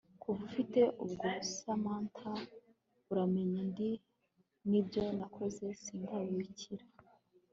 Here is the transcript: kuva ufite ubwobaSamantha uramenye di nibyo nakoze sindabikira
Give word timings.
kuva 0.21 0.41
ufite 0.49 0.79
ubwobaSamantha 1.03 2.31
uramenye 3.11 3.61
di 3.75 3.91
nibyo 4.69 5.03
nakoze 5.17 5.65
sindabikira 5.81 6.85